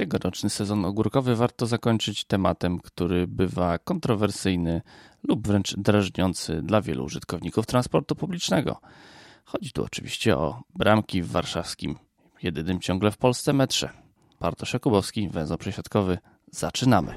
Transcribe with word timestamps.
Tegoroczny 0.00 0.50
sezon 0.50 0.84
ogórkowy 0.84 1.36
warto 1.36 1.66
zakończyć 1.66 2.24
tematem, 2.24 2.78
który 2.78 3.26
bywa 3.26 3.78
kontrowersyjny 3.78 4.82
lub 5.28 5.46
wręcz 5.46 5.76
drażniący 5.76 6.62
dla 6.62 6.80
wielu 6.80 7.04
użytkowników 7.04 7.66
transportu 7.66 8.14
publicznego. 8.14 8.80
Chodzi 9.44 9.72
tu 9.72 9.84
oczywiście 9.84 10.36
o 10.36 10.62
bramki 10.74 11.22
w 11.22 11.30
warszawskim, 11.30 11.96
jedynym 12.42 12.80
ciągle 12.80 13.10
w 13.10 13.16
Polsce 13.16 13.52
metrze. 13.52 13.90
Bartosz 14.40 14.72
Jakubowski, 14.72 15.28
węzeł 15.28 15.58
przesiadkowy. 15.58 16.18
Zaczynamy. 16.50 17.14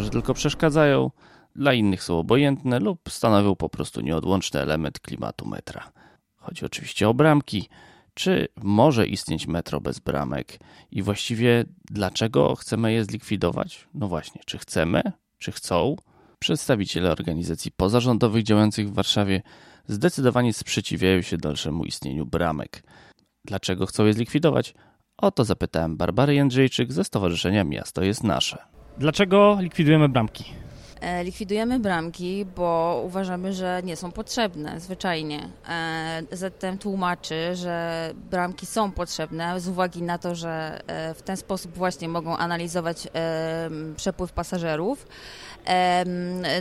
Że 0.00 0.10
tylko 0.10 0.34
przeszkadzają, 0.34 1.10
dla 1.56 1.74
innych 1.74 2.02
są 2.02 2.18
obojętne 2.18 2.80
lub 2.80 3.00
stanowią 3.08 3.56
po 3.56 3.68
prostu 3.68 4.00
nieodłączny 4.00 4.60
element 4.60 5.00
klimatu 5.00 5.46
metra. 5.46 5.92
Chodzi 6.36 6.64
oczywiście 6.64 7.08
o 7.08 7.14
bramki. 7.14 7.68
Czy 8.14 8.48
może 8.62 9.06
istnieć 9.06 9.46
metro 9.46 9.80
bez 9.80 9.98
bramek 9.98 10.58
i 10.90 11.02
właściwie 11.02 11.64
dlaczego 11.90 12.56
chcemy 12.56 12.92
je 12.92 13.04
zlikwidować? 13.04 13.88
No 13.94 14.08
właśnie, 14.08 14.40
czy 14.46 14.58
chcemy, 14.58 15.02
czy 15.38 15.52
chcą? 15.52 15.96
Przedstawiciele 16.38 17.12
organizacji 17.12 17.70
pozarządowych 17.70 18.42
działających 18.42 18.90
w 18.90 18.94
Warszawie 18.94 19.42
zdecydowanie 19.86 20.52
sprzeciwiają 20.52 21.22
się 21.22 21.36
dalszemu 21.36 21.84
istnieniu 21.84 22.26
bramek. 22.26 22.82
Dlaczego 23.44 23.86
chcą 23.86 24.06
je 24.06 24.12
zlikwidować? 24.12 24.74
O 25.16 25.30
to 25.30 25.44
zapytałem 25.44 25.96
Barbary 25.96 26.34
Jędrzejczyk 26.34 26.92
ze 26.92 27.04
Stowarzyszenia 27.04 27.64
Miasto 27.64 28.02
jest 28.02 28.24
Nasze. 28.24 28.79
Dlaczego 29.00 29.56
likwidujemy 29.60 30.08
bramki? 30.08 30.44
E, 31.00 31.24
likwidujemy 31.24 31.78
bramki, 31.78 32.46
bo 32.56 33.02
uważamy, 33.06 33.52
że 33.52 33.80
nie 33.84 33.96
są 33.96 34.12
potrzebne, 34.12 34.80
zwyczajnie. 34.80 35.48
E, 35.68 36.22
zatem 36.32 36.78
tłumaczy, 36.78 37.56
że 37.56 38.10
bramki 38.30 38.66
są 38.66 38.92
potrzebne 38.92 39.60
z 39.60 39.68
uwagi 39.68 40.02
na 40.02 40.18
to, 40.18 40.34
że 40.34 40.80
e, 40.86 41.14
w 41.14 41.22
ten 41.22 41.36
sposób 41.36 41.72
właśnie 41.74 42.08
mogą 42.08 42.36
analizować 42.36 43.08
przepływ 43.96 44.32
pasażerów. 44.32 45.06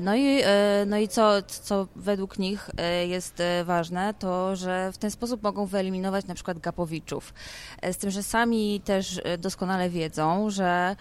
No 0.02 0.16
i, 0.16 0.42
no 0.88 0.98
i 0.98 1.08
co, 1.08 1.42
co 1.42 1.88
według 1.95 2.40
nich 2.40 2.70
jest 3.08 3.44
ważne, 3.64 4.14
to 4.20 4.56
że 4.56 4.92
w 4.94 4.98
ten 4.98 5.12
sposób 5.12 5.44
mogą 5.44 5.66
wyeliminować 5.66 6.26
na 6.26 6.36
przykład 6.36 6.60
gapowiczów. 6.60 7.34
Z 7.92 7.98
tym, 7.98 8.12
że 8.12 8.23
sami 8.23 8.82
też 8.86 9.22
doskonale 9.38 9.90
wiedzą, 9.90 10.50
że 10.50 10.95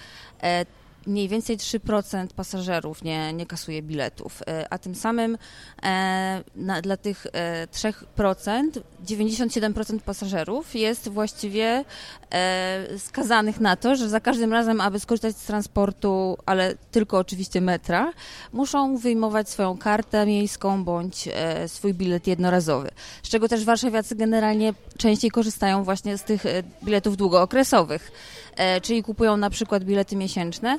mniej 1.08 1.28
więcej 1.28 1.58
3% 1.58 2.26
pasażerów 2.36 3.04
nie, 3.04 3.32
nie 3.32 3.46
kasuje 3.46 3.82
biletów, 3.82 4.42
e, 4.46 4.66
a 4.72 4.78
tym 4.78 4.94
samym 4.94 5.38
e, 5.82 6.42
na, 6.56 6.82
dla 6.82 6.96
tych 6.96 7.26
e, 7.32 7.66
3% 7.66 8.62
97% 9.06 10.00
pasażerów 10.00 10.74
jest 10.74 11.08
właściwie 11.08 11.84
e, 12.30 12.98
skazanych 12.98 13.60
na 13.60 13.76
to, 13.76 13.96
że 13.96 14.08
za 14.08 14.20
każdym 14.20 14.52
razem, 14.52 14.80
aby 14.80 15.00
skorzystać 15.00 15.36
z 15.36 15.44
transportu, 15.44 16.38
ale 16.46 16.74
tylko 16.90 17.18
oczywiście 17.18 17.60
metra, 17.60 18.12
muszą 18.52 18.96
wyjmować 18.96 19.48
swoją 19.48 19.78
kartę 19.78 20.26
miejską 20.26 20.84
bądź 20.84 21.28
e, 21.32 21.68
swój 21.68 21.94
bilet 21.94 22.26
jednorazowy. 22.26 22.88
Z 23.22 23.28
czego 23.28 23.48
też 23.48 23.64
warszawiacy 23.64 24.14
generalnie 24.14 24.74
częściej 24.96 25.30
korzystają 25.30 25.84
właśnie 25.84 26.18
z 26.18 26.22
tych 26.22 26.46
e, 26.46 26.62
biletów 26.84 27.16
długookresowych. 27.16 28.12
E, 28.58 28.80
czyli 28.80 29.02
kupują 29.02 29.36
na 29.36 29.50
przykład 29.50 29.84
bilety 29.84 30.16
miesięczne, 30.16 30.70
e, 30.70 30.78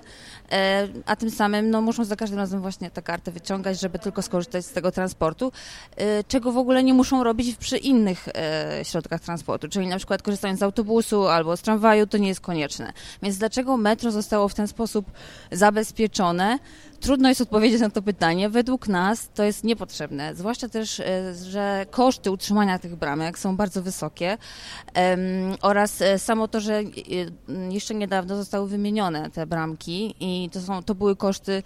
a 1.05 1.15
tym 1.15 1.31
samym 1.31 1.69
no, 1.69 1.81
muszą 1.81 2.03
za 2.03 2.15
każdym 2.15 2.39
razem 2.39 2.61
właśnie 2.61 2.91
tę 2.91 3.01
kartę 3.01 3.31
wyciągać, 3.31 3.79
żeby 3.79 3.99
tylko 3.99 4.21
skorzystać 4.21 4.65
z 4.65 4.71
tego 4.71 4.91
transportu, 4.91 5.51
e, 5.95 6.23
czego 6.23 6.51
w 6.51 6.57
ogóle 6.57 6.83
nie 6.83 6.93
muszą 6.93 7.23
robić 7.23 7.55
przy 7.55 7.77
innych 7.77 8.29
środkach 8.83 9.21
transportu, 9.21 9.69
czyli 9.69 9.87
na 9.87 9.97
przykład 9.97 10.21
korzystając 10.21 10.59
z 10.59 10.63
autobusu 10.63 11.27
albo 11.27 11.57
z 11.57 11.61
tramwaju, 11.61 12.07
to 12.07 12.17
nie 12.17 12.27
jest 12.27 12.41
konieczne. 12.41 12.93
Więc 13.23 13.37
dlaczego 13.37 13.77
metro 13.77 14.11
zostało 14.11 14.49
w 14.49 14.53
ten 14.53 14.67
sposób 14.67 15.05
zabezpieczone? 15.51 16.59
Trudno 16.99 17.29
jest 17.29 17.41
odpowiedzieć 17.41 17.81
na 17.81 17.89
to 17.89 18.01
pytanie. 18.01 18.49
Według 18.49 18.87
nas 18.87 19.29
to 19.29 19.43
jest 19.43 19.63
niepotrzebne, 19.63 20.35
zwłaszcza 20.35 20.69
też, 20.69 20.99
e, 20.99 21.33
że 21.49 21.85
koszty 21.91 22.31
utrzymania 22.31 22.79
tych 22.79 22.95
bramek 22.95 23.39
są 23.39 23.55
bardzo 23.55 23.81
wysokie 23.81 24.37
oraz 25.61 26.01
e, 26.01 26.19
samo 26.19 26.47
to, 26.47 26.59
że 26.59 26.73
e, 26.73 26.83
jeszcze 27.69 27.95
niedawno 27.95 28.35
zostały 28.35 28.69
wymienione 28.69 29.29
te 29.29 29.47
bramki 29.47 30.15
i 30.19 30.49
to, 30.49 30.61
są, 30.61 30.83
to 30.83 30.95
były 30.95 31.15
koszty 31.15 31.63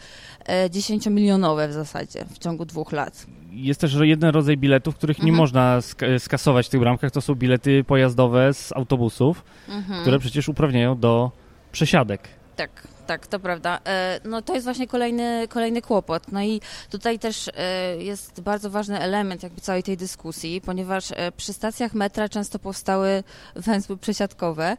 10-milionowe 0.70 1.70
w 1.70 1.74
zasadzie 1.74 2.26
w 2.26 2.40
ciągu 2.40 2.66
dwóch 2.66 2.92
lat. 2.92 3.26
Jest 3.52 3.82
też 3.82 3.94
jeden 4.02 4.30
rodzaj 4.30 4.58
biletów, 4.58 4.96
których 4.96 5.18
nie 5.18 5.32
mhm. 5.32 5.38
można 5.38 5.80
skasować 6.20 6.68
w 6.68 6.70
tych 6.70 6.80
bramkach. 6.80 7.12
To 7.12 7.22
są 7.22 7.36
bilety 7.36 7.84
pojazdowe 7.84 8.54
z 8.54 8.72
autobusów, 8.72 9.44
mhm. 9.70 10.02
które 10.02 10.20
przecież 10.20 10.50
uprawniają 10.50 11.00
do 11.00 11.32
przesiadek. 11.72 12.43
Tak 12.56 12.88
tak, 13.08 13.28
to 13.28 13.40
prawda. 13.40 13.80
E, 13.86 14.20
no 14.24 14.42
to 14.42 14.54
jest 14.54 14.66
właśnie 14.66 14.88
kolejny, 14.88 15.48
kolejny 15.48 15.82
kłopot. 15.82 16.32
No 16.32 16.44
i 16.44 16.62
tutaj 16.90 17.20
też 17.20 17.50
e, 17.56 17.98
jest 18.04 18.42
bardzo 18.42 18.70
ważny 18.70 19.00
element 19.00 19.44
jakby 19.44 19.62
całej 19.62 19.84
tej 19.84 19.98
dyskusji, 19.98 20.62
ponieważ 20.62 21.12
e, 21.12 21.32
przy 21.32 21.54
stacjach 21.54 21.94
metra 21.94 22.30
często 22.30 22.60
powstały 22.60 23.24
węzły 23.56 23.98
przesiadkowe, 23.98 24.78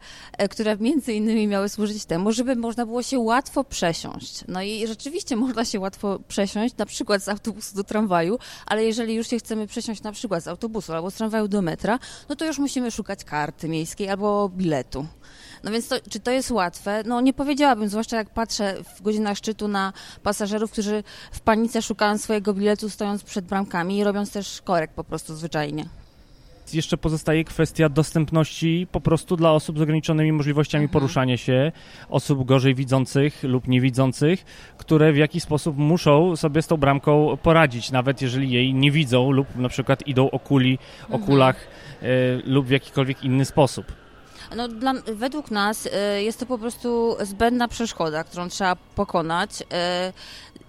które 0.51 0.77
między 0.77 1.13
innymi 1.13 1.49
miały 1.49 1.69
służyć 1.69 2.05
temu, 2.05 2.33
żeby 2.33 2.57
można 2.57 2.87
było 2.87 3.03
się 3.03 3.19
łatwo 3.19 3.65
przesiąść. 3.65 4.45
No 4.49 4.63
i 4.63 4.87
rzeczywiście 4.87 5.37
można 5.37 5.65
się 5.65 5.81
łatwo 5.81 6.19
przesiąść, 6.29 6.77
na 6.77 6.87
przykład 6.87 7.23
z 7.23 7.29
autobusu 7.29 7.77
do 7.77 7.85
tramwaju, 7.85 8.39
ale 8.67 8.85
jeżeli 8.85 9.15
już 9.15 9.29
się 9.29 9.39
chcemy 9.39 9.67
przesiąść 9.67 10.03
na 10.03 10.13
przykład 10.13 10.43
z 10.43 10.49
autobusu 10.49 10.93
albo 10.93 11.11
z 11.11 11.15
tramwaju 11.15 11.49
do 11.49 11.63
metra, 11.63 11.99
no 12.29 12.37
to 12.37 12.45
już 12.45 12.59
musimy 12.59 12.91
szukać 12.91 13.25
karty 13.25 13.69
miejskiej 13.69 14.09
albo 14.09 14.49
biletu. 14.49 15.07
No 15.65 15.71
więc 15.71 15.89
to, 15.89 15.97
czy 16.11 16.21
to 16.21 16.31
jest 16.31 16.51
łatwe? 16.51 17.03
No 17.07 17.21
nie 17.21 17.33
powiedziałabym, 17.33 17.89
zwłaszcza 17.89 18.17
jak 18.17 18.31
patrzę 18.31 18.75
w 18.97 19.03
godzinach 19.03 19.39
szczytu 19.39 19.69
na 19.69 19.93
pasażerów, 20.23 20.73
którzy 20.73 21.05
w 21.33 21.41
panice 21.41 21.83
szukają 21.83 22.19
swojego 22.19 22.55
biletu 22.55 22.91
stojąc 22.91 23.23
przed 23.23 23.45
bramkami 23.45 23.99
i 23.99 24.05
robiąc 24.05 24.33
też 24.33 24.63
korek 24.63 24.91
po 24.91 25.05
prostu 25.05 25.35
zwyczajnie 25.35 25.85
jeszcze 26.73 26.97
pozostaje 26.97 27.45
kwestia 27.45 27.89
dostępności 27.89 28.87
po 28.93 29.01
prostu 29.01 29.37
dla 29.37 29.53
osób 29.53 29.79
z 29.79 29.81
ograniczonymi 29.81 30.33
możliwościami 30.33 30.85
mhm. 30.85 30.93
poruszania 30.93 31.37
się, 31.37 31.73
osób 32.09 32.47
gorzej 32.47 32.75
widzących 32.75 33.43
lub 33.43 33.69
niewidzących, 33.69 34.45
które 34.79 35.13
w 35.13 35.17
jakiś 35.17 35.43
sposób 35.43 35.77
muszą 35.77 36.37
sobie 36.37 36.63
z 36.63 36.67
tą 36.67 36.77
bramką 36.77 37.37
poradzić, 37.43 37.91
nawet 37.91 38.23
jeżeli 38.23 38.51
jej 38.51 38.75
nie 38.75 38.91
widzą 38.91 39.31
lub 39.31 39.57
na 39.57 39.69
przykład 39.69 40.07
idą 40.07 40.31
okuli, 40.31 40.79
okulach 41.11 41.57
mhm. 41.57 42.13
y, 42.13 42.43
lub 42.45 42.67
w 42.67 42.71
jakikolwiek 42.71 43.25
inny 43.25 43.45
sposób. 43.45 44.04
No, 44.57 44.69
dla, 44.69 44.93
według 45.07 45.51
nas 45.51 45.87
y, 45.87 45.91
jest 46.23 46.41
to 46.41 46.47
po 46.47 46.59
prostu 46.59 47.17
zbędna 47.21 47.69
przeszkoda, 47.69 48.25
którą 48.25 48.49
trzeba 48.49 48.77
pokonać. 48.77 49.63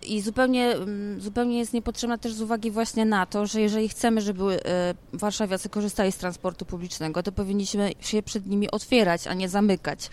I 0.07 0.21
zupełnie, 0.21 0.71
mm, 0.71 1.21
zupełnie 1.21 1.59
jest 1.59 1.73
niepotrzebna 1.73 2.17
też 2.17 2.33
z 2.33 2.41
uwagi 2.41 2.71
właśnie 2.71 3.05
na 3.05 3.25
to, 3.25 3.45
że 3.45 3.61
jeżeli 3.61 3.89
chcemy, 3.89 4.21
żeby 4.21 4.65
e, 4.65 4.93
warszawiacy 5.13 5.69
korzystali 5.69 6.11
z 6.11 6.17
transportu 6.17 6.65
publicznego, 6.65 7.23
to 7.23 7.31
powinniśmy 7.31 7.91
się 7.99 8.23
przed 8.23 8.47
nimi 8.47 8.71
otwierać, 8.71 9.27
a 9.27 9.33
nie 9.33 9.49
zamykać. 9.49 10.09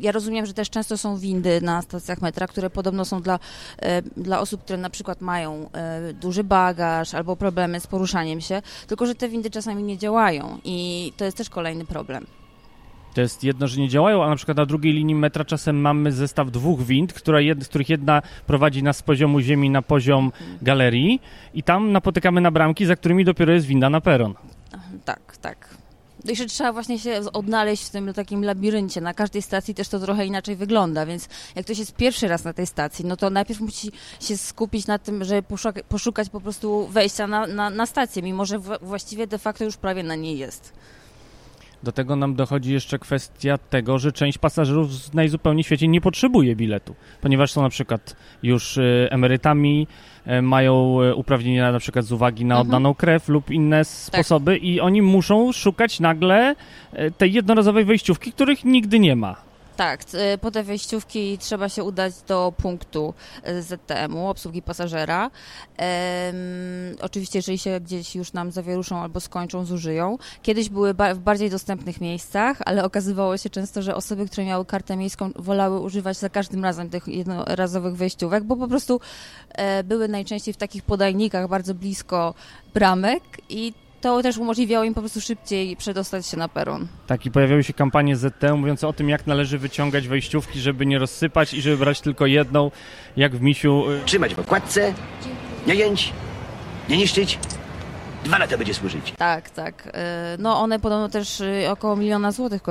Ja 0.00 0.12
rozumiem, 0.12 0.46
że 0.46 0.54
też 0.54 0.70
często 0.70 0.98
są 0.98 1.16
windy 1.16 1.60
na 1.60 1.82
stacjach 1.82 2.22
metra, 2.22 2.46
które 2.46 2.70
podobno 2.70 3.04
są 3.04 3.22
dla, 3.22 3.38
e, 3.78 4.02
dla 4.02 4.40
osób, 4.40 4.64
które 4.64 4.78
na 4.78 4.90
przykład 4.90 5.20
mają 5.20 5.70
e, 5.72 6.12
duży 6.12 6.44
bagaż 6.44 7.14
albo 7.14 7.36
problemy 7.36 7.80
z 7.80 7.86
poruszaniem 7.86 8.40
się, 8.40 8.62
tylko 8.86 9.06
że 9.06 9.14
te 9.14 9.28
windy 9.28 9.50
czasami 9.50 9.82
nie 9.82 9.98
działają 9.98 10.58
i 10.64 11.12
to 11.16 11.24
jest 11.24 11.36
też 11.36 11.50
kolejny 11.50 11.84
problem. 11.84 12.26
To 13.14 13.20
jest 13.20 13.44
jedno, 13.44 13.66
że 13.66 13.80
nie 13.80 13.88
działają, 13.88 14.24
a 14.24 14.28
na 14.28 14.36
przykład 14.36 14.56
na 14.56 14.66
drugiej 14.66 14.92
linii 14.92 15.14
metra 15.14 15.44
czasem 15.44 15.80
mamy 15.80 16.12
zestaw 16.12 16.50
dwóch 16.50 16.82
wind, 16.82 17.12
która 17.12 17.40
jed, 17.40 17.64
z 17.64 17.68
których 17.68 17.88
jedna 17.88 18.22
prowadzi 18.46 18.82
nas 18.82 18.96
z 18.96 19.02
poziomu 19.02 19.40
ziemi 19.40 19.70
na 19.70 19.82
poziom 19.82 20.32
galerii 20.62 21.20
i 21.54 21.62
tam 21.62 21.92
napotykamy 21.92 22.40
na 22.40 22.50
bramki, 22.50 22.86
za 22.86 22.96
którymi 22.96 23.24
dopiero 23.24 23.52
jest 23.52 23.66
winda 23.66 23.90
na 23.90 24.00
peron. 24.00 24.34
Tak, 25.04 25.36
tak. 25.36 25.80
Jeszcze 26.24 26.46
trzeba 26.46 26.72
właśnie 26.72 26.98
się 26.98 27.20
odnaleźć 27.32 27.84
w 27.84 27.90
tym 27.90 28.14
takim 28.14 28.44
labiryncie. 28.44 29.00
Na 29.00 29.14
każdej 29.14 29.42
stacji 29.42 29.74
też 29.74 29.88
to 29.88 29.98
trochę 29.98 30.26
inaczej 30.26 30.56
wygląda, 30.56 31.06
więc 31.06 31.28
jak 31.56 31.64
ktoś 31.64 31.78
jest 31.78 31.96
pierwszy 31.96 32.28
raz 32.28 32.44
na 32.44 32.52
tej 32.52 32.66
stacji, 32.66 33.04
no 33.04 33.16
to 33.16 33.30
najpierw 33.30 33.60
musi 33.60 33.90
się 34.20 34.36
skupić 34.36 34.86
na 34.86 34.98
tym, 34.98 35.24
żeby 35.24 35.42
poszukać, 35.88 36.30
po 36.30 36.40
prostu 36.40 36.86
wejścia 36.86 37.26
na, 37.26 37.46
na, 37.46 37.70
na 37.70 37.86
stację, 37.86 38.22
mimo 38.22 38.44
że 38.44 38.58
właściwie 38.82 39.26
de 39.26 39.38
facto 39.38 39.64
już 39.64 39.76
prawie 39.76 40.02
na 40.02 40.14
niej 40.14 40.38
jest. 40.38 40.72
Do 41.82 41.92
tego 41.92 42.16
nam 42.16 42.34
dochodzi 42.34 42.72
jeszcze 42.72 42.98
kwestia 42.98 43.58
tego, 43.58 43.98
że 43.98 44.12
część 44.12 44.38
pasażerów 44.38 45.14
najzupełniej 45.14 45.64
w 45.64 45.66
świecie 45.66 45.88
nie 45.88 46.00
potrzebuje 46.00 46.56
biletu, 46.56 46.94
ponieważ 47.20 47.52
są 47.52 47.62
na 47.62 47.68
przykład 47.68 48.16
już 48.42 48.76
y, 48.76 49.08
emerytami, 49.10 49.86
y, 50.26 50.42
mają 50.42 51.02
y, 51.02 51.14
uprawnienia 51.14 51.72
na 51.72 51.78
przykład 51.78 52.04
z 52.04 52.12
uwagi 52.12 52.44
na 52.44 52.54
Mhm. 52.54 52.68
oddaną 52.68 52.94
krew 52.94 53.28
lub 53.28 53.50
inne 53.50 53.84
sposoby 53.84 54.56
i 54.56 54.80
oni 54.80 55.02
muszą 55.02 55.52
szukać 55.52 56.00
nagle 56.00 56.54
tej 57.18 57.32
jednorazowej 57.32 57.84
wejściówki, 57.84 58.32
których 58.32 58.64
nigdy 58.64 58.98
nie 58.98 59.16
ma. 59.16 59.49
Tak, 59.80 60.04
c- 60.04 60.38
po 60.40 60.50
te 60.50 60.62
wejściówki 60.62 61.38
trzeba 61.38 61.68
się 61.68 61.84
udać 61.84 62.14
do 62.28 62.52
punktu 62.56 63.14
e, 63.42 63.62
ZTM-u, 63.62 64.28
obsługi 64.28 64.62
pasażera. 64.62 65.30
Em, 65.76 66.36
oczywiście, 67.00 67.38
jeżeli 67.38 67.58
się 67.58 67.80
gdzieś 67.80 68.16
już 68.16 68.32
nam 68.32 68.52
zawieruszą 68.52 68.98
albo 68.98 69.20
skończą, 69.20 69.64
zużyją. 69.64 70.18
Kiedyś 70.42 70.68
były 70.68 70.94
ba- 70.94 71.14
w 71.14 71.18
bardziej 71.18 71.50
dostępnych 71.50 72.00
miejscach, 72.00 72.58
ale 72.66 72.84
okazywało 72.84 73.36
się 73.36 73.50
często, 73.50 73.82
że 73.82 73.94
osoby, 73.94 74.26
które 74.26 74.44
miały 74.46 74.64
kartę 74.64 74.96
miejską, 74.96 75.30
wolały 75.36 75.80
używać 75.80 76.16
za 76.16 76.28
każdym 76.28 76.64
razem 76.64 76.90
tych 76.90 77.08
jednorazowych 77.08 77.96
wejściówek, 77.96 78.44
bo 78.44 78.56
po 78.56 78.68
prostu 78.68 79.00
e, 79.48 79.84
były 79.84 80.08
najczęściej 80.08 80.54
w 80.54 80.56
takich 80.56 80.82
podajnikach 80.82 81.48
bardzo 81.48 81.74
blisko 81.74 82.34
bramek 82.74 83.22
i 83.48 83.72
to 84.00 84.22
też 84.22 84.38
umożliwiało 84.38 84.84
im 84.84 84.94
po 84.94 85.00
prostu 85.00 85.20
szybciej 85.20 85.76
przedostać 85.76 86.26
się 86.26 86.36
na 86.36 86.48
peron. 86.48 86.88
Tak, 87.06 87.26
i 87.26 87.30
pojawiały 87.30 87.64
się 87.64 87.72
kampanie 87.72 88.16
ZT 88.16 88.42
mówiące 88.56 88.88
o 88.88 88.92
tym, 88.92 89.08
jak 89.08 89.26
należy 89.26 89.58
wyciągać 89.58 90.08
wejściówki, 90.08 90.60
żeby 90.60 90.86
nie 90.86 90.98
rozsypać 90.98 91.54
i 91.54 91.62
żeby 91.62 91.76
brać 91.76 92.00
tylko 92.00 92.26
jedną, 92.26 92.70
jak 93.16 93.36
w 93.36 93.40
misiu. 93.40 93.90
y, 93.90 94.00
Trzymać 94.04 94.34
w 94.34 94.38
okładce, 94.38 94.94
nie 95.66 95.74
jęć, 95.74 96.12
nie 96.88 96.96
niszczyć. 96.96 97.38
Dwa 98.24 98.38
lata 98.38 98.58
będzie 98.58 98.74
służyć. 98.74 99.12
Tak, 99.16 99.50
tak. 99.50 99.88
E, 99.94 100.36
No 100.38 100.60
one 100.60 100.78
podobno 100.80 101.08
też 101.08 101.40
e, 101.40 101.70
około 101.72 101.96
miliona 101.96 102.32
złotych 102.32 102.62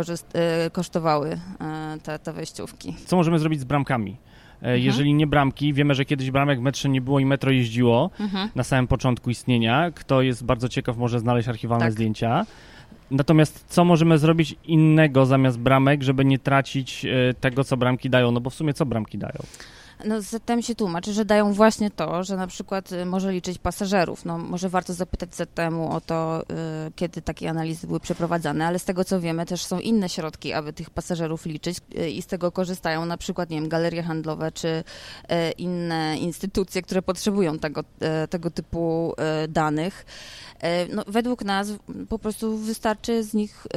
kosztowały 0.72 1.40
te, 2.04 2.20
te 2.20 2.34
wejściówki. 2.34 2.96
Co 3.06 3.16
możemy 3.16 3.40
zrobić 3.40 3.60
z 3.60 3.64
bramkami? 3.64 4.18
E, 4.62 4.66
Mhm. 4.66 4.82
Jeżeli 4.82 5.14
nie 5.14 5.28
bramki, 5.28 5.74
wiemy, 5.74 5.96
że 5.96 6.06
kiedyś 6.06 6.32
bramek 6.32 6.60
w 6.60 6.62
metrze 6.62 6.90
nie 6.90 7.02
było 7.02 7.20
i 7.20 7.26
metro 7.26 7.52
jeździło 7.52 8.10
Mhm. 8.20 8.50
na 8.56 8.64
samym 8.64 8.88
początku 8.88 9.30
istnienia. 9.30 9.92
Kto 9.96 10.22
jest 10.22 10.46
bardzo 10.46 10.70
ciekaw, 10.70 10.98
może 10.98 11.20
znaleźć 11.20 11.48
archiwalne 11.50 11.86
Tak. 11.86 11.94
zdjęcia. 11.94 12.46
Natomiast 13.12 13.66
co 13.68 13.86
możemy 13.86 14.18
zrobić 14.18 14.56
innego 14.66 15.26
zamiast 15.26 15.60
bramek, 15.60 16.04
żeby 16.04 16.26
nie 16.26 16.40
tracić 16.40 17.06
e, 17.06 17.34
tego, 17.34 17.64
co 17.64 17.78
bramki 17.78 18.10
dają? 18.10 18.32
No 18.32 18.42
bo 18.42 18.50
w 18.50 18.54
sumie 18.54 18.74
co 18.74 18.86
bramki 18.86 19.18
dają? 19.18 19.40
No 20.06 20.22
ZTM 20.22 20.62
się 20.62 20.76
tłumaczy, 20.76 21.14
że 21.14 21.26
dają 21.26 21.54
właśnie 21.54 21.92
to, 21.92 22.24
że 22.24 22.38
na 22.38 22.48
przykład 22.48 22.92
y, 22.92 23.06
może 23.06 23.32
liczyć 23.32 23.58
pasażerów. 23.58 24.26
No 24.26 24.38
może 24.38 24.70
warto 24.70 24.94
zapytać 24.94 25.36
ZTM-u 25.36 25.92
o 25.92 26.02
to, 26.02 26.42
y, 26.42 26.46
kiedy 26.96 27.22
takie 27.22 27.50
analizy 27.50 27.88
były 27.88 28.00
przeprowadzane, 28.00 28.68
ale 28.68 28.80
z 28.80 28.86
tego 28.86 29.04
co 29.04 29.20
wiemy 29.20 29.46
też 29.46 29.66
są 29.66 29.80
inne 29.80 30.10
środki, 30.10 30.54
aby 30.54 30.74
tych 30.74 30.90
pasażerów 30.90 31.46
liczyć 31.46 31.78
y, 31.98 32.10
i 32.10 32.22
z 32.22 32.28
tego 32.28 32.52
korzystają 32.52 33.06
na 33.06 33.18
przykład, 33.18 33.50
nie 33.50 33.60
wiem, 33.60 33.70
galerie 33.70 34.04
handlowe 34.04 34.52
czy 34.52 34.84
inne 35.58 36.18
instytucje, 36.18 36.82
które 36.82 37.02
potrzebują 37.02 37.60
tego, 37.60 37.84
tego 38.30 38.52
typu 38.52 39.14
danych. 39.50 40.06
No, 40.94 41.04
według 41.08 41.44
nas 41.44 41.68
po 42.10 42.20
prostu 42.20 42.58
wystarczy 42.58 43.24
z 43.24 43.34
nich 43.34 43.68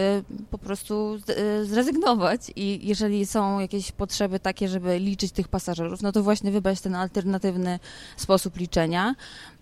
po 0.51 0.59
prostu 0.59 1.19
zrezygnować 1.63 2.41
i 2.57 2.87
jeżeli 2.87 3.27
są 3.27 3.61
jakieś 3.61 3.93
potrzeby 3.93 4.41
takie, 4.41 4.69
żeby 4.69 4.99
liczyć 4.99 5.33
tych 5.33 5.49
pasażerów, 5.49 6.03
no 6.03 6.12
to 6.13 6.23
właśnie 6.23 6.51
wybrać 6.51 6.81
ten 6.81 6.95
alternatywny 6.95 7.79
sposób 8.17 8.57
liczenia. 8.57 9.15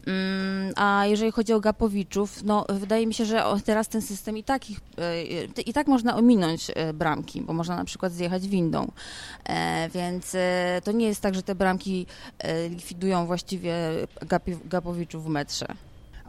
Mm, 0.06 0.72
A 0.76 1.06
jeżeli 1.06 1.32
chodzi 1.32 1.52
o 1.52 1.60
gapowiczów, 1.60 2.42
no 2.44 2.66
wydaje 2.68 3.06
mi 3.06 3.14
się, 3.14 3.24
że 3.24 3.44
teraz 3.64 3.88
ten 3.88 4.02
system 4.02 4.36
i 4.38 4.44
tak, 4.44 4.70
ich, 4.70 4.78
y, 5.58 5.62
i 5.62 5.72
tak 5.72 5.86
można 5.86 6.16
ominąć 6.16 6.70
y, 6.70 6.92
bramki, 6.92 7.42
bo 7.42 7.52
można 7.52 7.76
na 7.76 7.84
przykład 7.84 8.12
zjechać 8.12 8.48
windą. 8.48 8.92
E, 9.44 9.88
Więc 9.94 10.34
e, 10.34 10.80
to 10.84 10.92
nie 10.92 11.06
jest 11.06 11.20
tak, 11.20 11.34
że 11.34 11.42
te 11.42 11.54
bramki 11.54 12.06
e, 12.38 12.68
likwidują 12.68 13.26
właściwie 13.26 13.74
gapowiczów 14.64 15.24
w 15.24 15.28
metrze. 15.28 15.66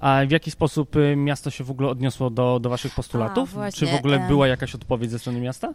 A 0.02 0.22
w 0.28 0.32
jaki 0.32 0.52
sposób 0.52 0.96
y, 0.96 1.16
miasto 1.16 1.50
się 1.50 1.64
w 1.64 1.72
ogóle 1.72 1.90
odniosło 1.90 2.30
do, 2.30 2.60
do 2.60 2.70
waszych 2.70 2.96
postulatów? 2.96 3.58
A, 3.58 3.72
Czy 3.72 3.86
w 3.86 3.96
ogóle 3.96 4.20
była 4.28 4.48
jakaś 4.48 4.76
odpowiedź 4.76 5.12
ze 5.12 5.20
strony 5.20 5.40
miasta? 5.40 5.74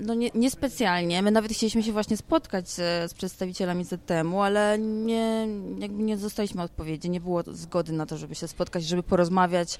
No 0.00 0.14
nie, 0.14 0.30
niespecjalnie. 0.34 1.22
My 1.22 1.30
nawet 1.30 1.52
chcieliśmy 1.52 1.82
się 1.82 1.92
właśnie 1.92 2.16
spotkać 2.16 2.68
z, 2.68 3.10
z 3.10 3.14
przedstawicielami 3.14 3.84
ZTM-u, 3.84 4.40
ale 4.42 4.78
nie, 4.78 5.48
jakby 5.78 6.02
nie 6.02 6.16
dostaliśmy 6.16 6.62
odpowiedzi. 6.62 7.10
Nie 7.10 7.20
było 7.20 7.42
zgody 7.46 7.92
na 7.92 8.06
to, 8.06 8.16
żeby 8.16 8.34
się 8.34 8.48
spotkać, 8.48 8.84
żeby 8.84 9.02
porozmawiać 9.02 9.78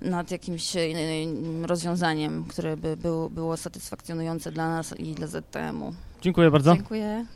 nad 0.00 0.30
jakimś 0.30 0.76
e, 0.76 0.80
rozwiązaniem, 1.62 2.44
które 2.44 2.76
by 2.76 2.96
było, 2.96 3.30
było 3.30 3.56
satysfakcjonujące 3.56 4.52
dla 4.52 4.68
nas 4.68 4.98
i 4.98 5.14
dla 5.14 5.26
ZTM-u. 5.26 5.94
Dziękuję 6.20 6.50
bardzo. 6.50 6.74
Dziękuję. 6.74 7.26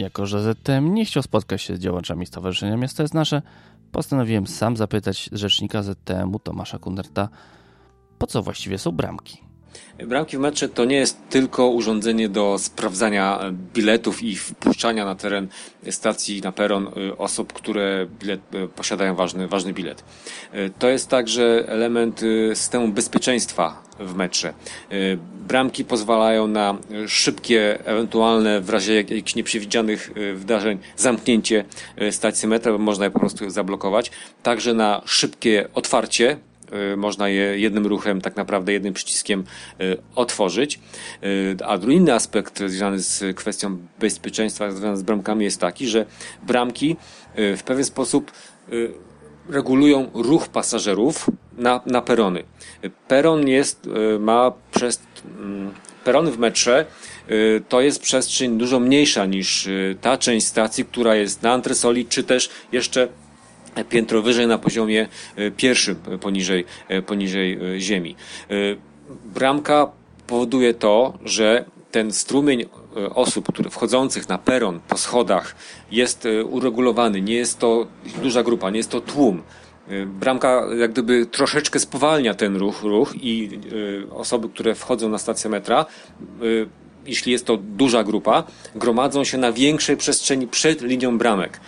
Jako, 0.00 0.26
że 0.26 0.52
ZTM 0.54 0.94
nie 0.94 1.04
chciał 1.04 1.22
spotkać 1.22 1.62
się 1.62 1.76
z 1.76 1.78
działaczami 1.78 2.26
Stowarzyszenia 2.26 2.76
Miasta 2.76 3.02
jest 3.02 3.14
Nasze, 3.14 3.42
postanowiłem 3.92 4.46
sam 4.46 4.76
zapytać 4.76 5.28
rzecznika 5.32 5.82
ZTM-u 5.82 6.38
Tomasza 6.38 6.78
Kunderta, 6.78 7.28
po 8.18 8.26
co 8.26 8.42
właściwie 8.42 8.78
są 8.78 8.92
bramki. 8.92 9.49
Bramki 10.06 10.36
w 10.36 10.40
metrze 10.40 10.68
to 10.68 10.84
nie 10.84 10.96
jest 10.96 11.18
tylko 11.30 11.66
urządzenie 11.68 12.28
do 12.28 12.58
sprawdzania 12.58 13.40
biletów 13.74 14.22
i 14.22 14.36
wpuszczania 14.36 15.04
na 15.04 15.14
teren 15.14 15.48
stacji, 15.90 16.40
na 16.40 16.52
peron 16.52 16.86
y, 17.10 17.16
osób, 17.16 17.52
które 17.52 18.06
bilet, 18.20 18.40
y, 18.54 18.68
posiadają 18.68 19.14
ważny, 19.14 19.48
ważny 19.48 19.72
bilet. 19.72 20.04
Y, 20.54 20.70
To 20.78 20.88
jest 20.88 21.08
także 21.08 21.64
element 21.68 22.20
systemu 22.54 22.88
bezpieczeństwa 22.88 23.82
w 24.00 24.14
metrze. 24.14 24.52
Bramki 25.48 25.84
pozwalają 25.84 26.46
na 26.46 26.78
szybkie, 27.06 27.78
ewentualne 27.86 28.60
w 28.60 28.70
razie 28.70 28.94
jak- 28.94 29.10
jakichś 29.10 29.34
nieprzewidzianych 29.34 30.10
wydarzeń 30.34 30.78
zamknięcie 30.96 31.64
stacji 32.10 32.48
metra, 32.48 32.72
bo 32.72 32.78
można 32.78 33.04
je 33.04 33.10
po 33.10 33.18
prostu 33.20 33.50
zablokować. 33.50 34.10
Także 34.42 34.74
na 34.74 35.02
szybkie 35.04 35.68
otwarcie 35.74 36.36
można 36.96 37.28
je 37.28 37.58
jednym 37.58 37.86
ruchem, 37.86 38.20
tak 38.20 38.36
naprawdę 38.36 38.72
jednym 38.72 38.94
przyciskiem 38.94 39.44
y, 39.80 39.96
otworzyć. 40.14 40.80
Y, 41.24 41.56
A 41.66 41.78
drugi 41.78 41.96
inny 41.96 42.14
aspekt 42.14 42.58
związany 42.58 42.98
z 42.98 43.36
kwestią 43.36 43.78
bezpieczeństwa 44.00 44.70
związany 44.70 44.96
z 44.96 45.02
bramkami 45.02 45.44
jest 45.44 45.60
taki, 45.60 45.88
że 45.88 46.06
bramki 46.46 46.96
y, 47.38 47.56
w 47.56 47.62
pewien 47.62 47.84
sposób 47.84 48.32
y, 48.72 48.92
regulują 49.48 50.10
ruch 50.14 50.48
pasażerów 50.48 51.26
na, 51.58 51.80
na 51.86 52.02
perony. 52.02 52.42
Y, 52.84 52.90
Peron 53.08 53.48
jest, 53.48 53.86
y, 53.86 54.18
ma 54.18 54.52
przez 54.72 55.02
mm, 55.40 55.70
perony 56.04 56.30
w 56.30 56.38
metrze 56.38 56.86
y, 57.30 57.62
to 57.68 57.80
jest 57.80 58.00
przestrzeń 58.02 58.58
dużo 58.58 58.80
mniejsza 58.80 59.26
niż 59.26 59.66
y, 59.66 59.96
ta 60.00 60.18
część 60.18 60.46
stacji, 60.46 60.84
która 60.84 61.14
jest 61.14 61.42
na 61.42 61.52
antresoli, 61.52 62.06
czy 62.06 62.24
też 62.24 62.50
jeszcze 62.72 63.08
piętro 63.88 64.22
wyżej 64.22 64.46
na 64.46 64.58
poziomie 64.58 65.08
e, 65.36 65.50
pierwszym 65.50 65.96
poniżej, 66.20 66.64
e, 66.88 67.02
poniżej 67.02 67.58
e, 67.76 67.80
ziemi. 67.80 68.16
Bramka 69.24 69.90
powoduje 70.26 70.74
to, 70.74 71.18
że 71.24 71.64
ten 71.90 72.12
strumień 72.12 72.64
osób, 73.14 73.52
które 73.52 73.70
wchodzących 73.70 74.28
na 74.28 74.38
peron 74.38 74.80
po 74.88 74.96
schodach 74.96 75.56
jest 75.90 76.28
uregulowany, 76.44 77.20
nie 77.20 77.34
jest 77.34 77.58
to 77.58 77.86
duża 78.22 78.42
grupa, 78.42 78.70
nie 78.70 78.76
jest 78.76 78.90
to 78.90 79.00
tłum. 79.00 79.42
Bramka 80.06 80.66
jak 80.78 80.92
gdyby 80.92 81.26
troszeczkę 81.26 81.78
spowalnia 81.78 82.34
ten 82.34 82.56
ruch, 82.56 82.82
ruch 82.82 83.14
i 83.22 83.50
osoby, 84.10 84.48
które 84.48 84.74
wchodzą 84.74 85.08
na 85.08 85.18
stację 85.18 85.50
metra, 85.50 85.86
jeśli 87.06 87.32
jest 87.32 87.46
to 87.46 87.56
duża 87.56 88.04
grupa, 88.04 88.44
gromadzą 88.74 89.24
się 89.24 89.38
na 89.38 89.52
większej 89.52 89.96
przestrzeni 89.96 90.46
przed 90.46 90.82
linią 90.82 91.18
bramek. 91.18 91.60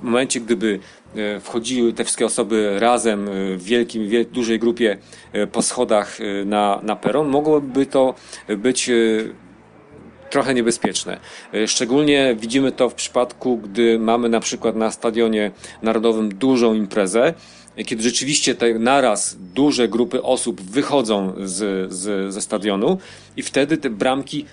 W 0.00 0.04
momencie, 0.04 0.40
gdyby 0.40 0.78
e, 1.16 1.40
wchodziły 1.40 1.92
te 1.92 2.04
wszystkie 2.04 2.26
osoby 2.26 2.76
razem 2.78 3.28
e, 3.28 3.56
w 3.56 3.64
wielkim, 3.64 4.08
wiel- 4.08 4.26
dużej 4.26 4.58
grupie 4.58 4.98
e, 5.32 5.46
po 5.46 5.62
schodach 5.62 6.18
na, 6.46 6.80
na 6.82 6.96
peron, 6.96 7.28
mogłoby 7.28 7.86
to 7.86 8.14
być 8.58 8.90
trochę 10.30 10.54
niebezpieczne. 10.54 11.20
Szczególnie 11.66 12.36
widzimy 12.40 12.72
to 12.72 12.88
w 12.88 12.94
przypadku, 12.94 13.56
gdy 13.56 13.98
mamy 13.98 14.28
na 14.28 14.40
przykład 14.40 14.76
na 14.76 14.90
stadionie 14.90 15.50
narodowym 15.82 16.34
dużą 16.34 16.74
imprezę, 16.74 17.34
kiedy 17.86 18.02
rzeczywiście 18.02 18.54
te 18.54 18.74
naraz 18.78 19.36
duże 19.54 19.88
grupy 19.88 20.22
osób 20.22 20.60
wychodzą 20.60 21.32
z, 21.44 21.92
z, 21.92 22.34
ze 22.34 22.40
stadionu 22.40 22.98
i 23.36 23.42
wtedy 23.42 23.76
te 23.76 23.90
bramki 23.90 24.46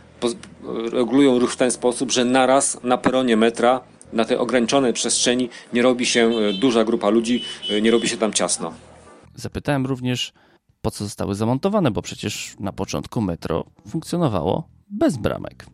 regulują 0.91 1.39
ruch 1.39 1.51
w 1.53 1.57
ten 1.57 1.71
sposób, 1.71 2.11
że 2.11 2.25
naraz 2.25 2.83
na 2.83 2.97
peronie 2.97 3.37
metra 3.37 3.81
na 4.13 4.25
tej 4.25 4.37
ograniczonej 4.37 4.93
przestrzeni 4.93 5.49
nie 5.73 5.81
robi 5.81 6.05
się 6.05 6.29
e, 6.29 6.53
duża 6.53 6.83
grupa 6.83 7.09
ludzi, 7.09 7.43
e, 7.69 7.81
nie 7.81 7.91
robi 7.91 8.09
się 8.09 8.17
tam 8.17 8.33
ciasno. 8.33 8.73
Zapytałem 9.35 9.85
również, 9.85 10.33
po 10.81 10.91
co 10.91 11.03
zostały 11.03 11.35
zamontowane, 11.35 11.91
bo 11.91 12.01
przecież 12.01 12.55
na 12.59 12.73
początku 12.73 13.21
metro 13.21 13.65
funkcjonowało 13.87 14.67
bez 14.89 15.17
bramek. 15.17 15.65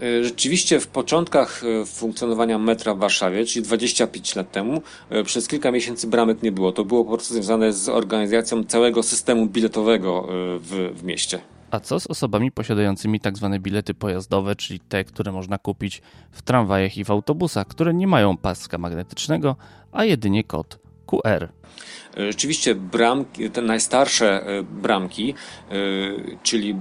E, 0.00 0.24
rzeczywiście 0.24 0.80
w 0.80 0.86
początkach 0.86 1.62
funkcjonowania 1.86 2.58
metra 2.58 2.94
w 2.94 2.98
Warszawie, 2.98 3.44
czyli 3.44 3.64
25 3.64 4.36
lat 4.36 4.52
temu, 4.52 4.82
przez 5.24 5.48
kilka 5.48 5.70
miesięcy 5.70 6.06
bramek 6.06 6.42
nie 6.42 6.52
było. 6.52 6.72
To 6.72 6.84
było 6.84 7.04
po 7.04 7.10
prostu 7.10 7.34
związane 7.34 7.72
z 7.72 7.88
organizacją 7.88 8.64
całego 8.64 9.02
systemu 9.02 9.46
biletowego 9.46 10.28
w, 10.60 10.92
w 10.94 11.04
mieście. 11.04 11.53
A 11.74 11.80
co 11.80 12.00
z 12.00 12.06
osobami 12.06 12.52
posiadającymi 12.52 13.20
tak 13.20 13.36
zwane 13.36 13.58
bilety 13.58 13.94
pojazdowe, 13.94 14.56
czyli 14.56 14.80
te, 14.80 15.04
które 15.04 15.32
można 15.32 15.58
kupić 15.58 16.02
w 16.30 16.42
tramwajach 16.42 16.96
i 16.96 17.04
w 17.04 17.10
autobusach, 17.10 17.66
które 17.66 17.94
nie 17.94 18.06
mają 18.06 18.36
paska 18.36 18.78
magnetycznego, 18.78 19.56
a 19.92 20.04
jedynie 20.04 20.44
kod 20.44 20.78
QR? 21.06 21.48
Rzeczywiście 22.16 22.74
bramki, 22.74 23.50
te 23.50 23.62
najstarsze 23.62 24.44
bramki, 24.62 25.34
czyli 26.42 26.76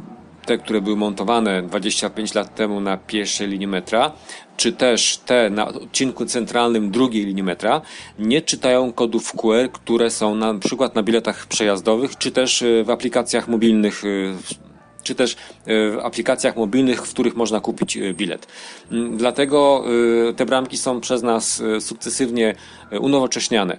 te, 0.46 0.58
które 0.58 0.82
były 0.82 0.96
montowane 0.96 1.64
25 1.64 2.34
lat 2.34 2.56
temu 2.56 2.82
na 2.82 2.98
pierwszej 2.98 3.48
linii 3.48 3.68
metra, 3.68 4.12
czy 4.58 4.72
też 4.72 5.18
te 5.18 5.50
na 5.50 5.68
odcinku 5.68 6.26
centralnym 6.26 6.92
drugiej 6.92 7.26
linii 7.26 7.44
metra, 7.44 7.82
nie 8.20 8.42
czytają 8.42 8.94
kodów 8.94 9.34
QR, 9.34 9.72
które 9.72 10.10
są 10.10 10.36
na 10.36 10.54
przykład 10.54 10.96
na 10.96 11.04
biletach 11.04 11.48
przejazdowych, 11.48 12.18
czy 12.18 12.32
też 12.32 12.62
e, 12.62 12.84
w 12.84 12.90
aplikacjach 12.90 13.48
mobilnych 13.48 14.04
e, 14.06 14.62
czy 15.03 15.15
też 15.15 15.33
e, 15.33 15.36
w 15.65 16.00
aplikacjach 16.03 16.55
mobilnych, 16.55 17.07
w 17.07 17.13
których 17.13 17.36
można 17.36 17.60
kupić 17.60 17.98
e, 17.98 18.13
bilet. 18.13 18.48
Mm, 18.91 19.17
dlatego 19.17 19.86
e, 20.29 20.33
te 20.33 20.45
bramki 20.45 20.77
są 20.77 21.01
przez 21.01 21.24
nas 21.24 21.63
sukcesywnie 21.79 22.55
unowocześniane. 23.00 23.77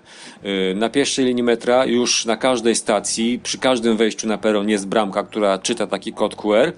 Na 0.75 0.89
pierwszej 0.89 1.25
linii 1.25 1.43
metra 1.43 1.87
już 1.87 2.25
na 2.25 2.37
każdej 2.37 2.75
stacji, 2.75 3.41
przy 3.43 3.59
każdym 3.59 3.97
wejściu 3.97 4.29
na 4.29 4.39
peron 4.39 4.69
jest 4.69 4.87
bramka, 4.87 5.23
która 5.23 5.59
czyta 5.59 5.87
taki 5.87 6.13
kod 6.13 6.35
QR. 6.35 6.73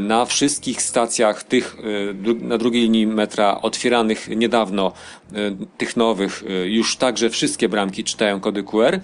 Na 0.00 0.24
wszystkich 0.24 0.82
stacjach 0.82 1.42
tych 1.42 1.76
na 2.40 2.58
drugiej 2.58 2.82
linii 2.82 3.06
metra 3.06 3.60
otwieranych 3.62 4.28
niedawno, 4.28 4.92
tych 5.78 5.96
nowych, 5.96 6.44
już 6.64 6.96
także 6.96 7.30
wszystkie 7.30 7.68
bramki 7.68 8.04
czytają 8.04 8.40
kody 8.40 8.62
QR 8.62 9.00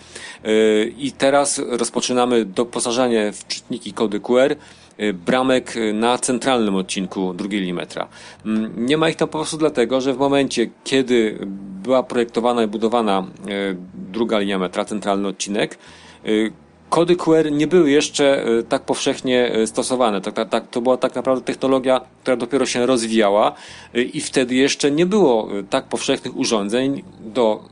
i 0.98 1.12
teraz 1.18 1.60
rozpoczynamy 1.68 2.44
doposażanie 2.44 3.32
w 3.32 3.46
czytniki 3.46 3.92
kody 3.92 4.20
QR 4.20 4.56
bramek 5.14 5.74
na 5.94 6.18
centralnym 6.18 6.76
odcinku 6.76 7.34
drugiej 7.34 7.60
linii 7.60 7.74
metra. 7.74 8.08
Mm, 8.46 8.86
nie 8.86 8.96
ma 8.96 9.08
ich 9.08 9.16
tam 9.16 9.28
po 9.28 9.38
prostu 9.38 9.58
dlatego, 9.58 10.00
że 10.00 10.14
w 10.14 10.18
momencie, 10.18 10.70
kiedy 10.84 11.38
była 11.82 12.02
projektowana 12.02 12.62
i 12.62 12.66
budowana 12.66 13.26
druga 13.94 14.38
linia 14.38 14.58
metra, 14.58 14.84
centralny 14.84 15.28
odcinek, 15.28 15.78
kody 16.92 17.16
QR 17.16 17.52
nie 17.52 17.66
były 17.66 17.90
jeszcze 17.90 18.44
e, 18.44 18.62
tak 18.62 18.82
powszechnie 18.82 19.52
e, 19.52 19.66
stosowane. 19.66 20.20
Tak, 20.20 20.34
tak, 20.34 20.49
tak, 20.49 20.68
to 20.68 20.80
była 20.80 20.96
tak 20.96 21.14
naprawdę 21.14 21.44
technologia, 21.44 22.00
która 22.22 22.37
dopiero 22.37 22.66
się 22.66 22.87
rozwijała 22.87 23.52
e, 23.94 24.02
i 24.02 24.20
wtedy 24.20 24.54
jeszcze 24.54 24.90
nie 24.90 25.06
było 25.06 25.49
tak 25.70 25.84
powszechnych 25.84 26.37
urządzeń 26.37 27.02
do 27.20 27.64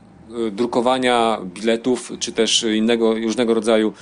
drukowania 0.51 1.37
biletów, 1.43 2.11
czy 2.19 2.31
też 2.31 2.63
innego 2.63 3.13
różnego 3.13 3.53
rodzaju 3.53 3.93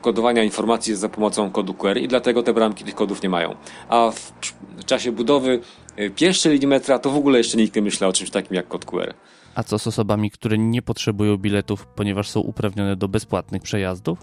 kodowania 0.00 0.42
informacji 0.42 0.96
za 0.96 1.08
pomocą 1.08 1.50
kodu 1.50 1.74
QR 1.74 1.96
i 1.98 2.08
dlatego 2.08 2.42
te 2.42 2.54
bramki 2.54 2.84
tych 2.84 2.94
kodów 2.94 3.22
nie 3.22 3.28
mają. 3.28 3.54
A 3.88 4.10
w 4.10 4.84
czasie 4.84 5.12
budowy 5.12 5.60
pierwszej 6.16 6.52
linii 6.52 6.66
metra 6.66 6.98
to 6.98 7.10
w 7.10 7.16
ogóle 7.16 7.38
jeszcze 7.38 7.56
nikt 7.56 7.76
nie 7.76 7.82
myślał 7.82 8.10
o 8.10 8.12
czymś 8.12 8.30
takim 8.30 8.56
jak 8.56 8.68
kod 8.68 8.84
QR. 8.84 9.14
A 9.54 9.62
co 9.62 9.78
z 9.78 9.86
osobami, 9.86 10.30
które 10.30 10.58
nie 10.58 10.82
potrzebują 10.82 11.36
biletów, 11.36 11.86
ponieważ 11.86 12.28
są 12.28 12.40
uprawnione 12.40 12.96
do 12.96 13.08
bezpłatnych 13.08 13.62
przejazdów? 13.62 14.18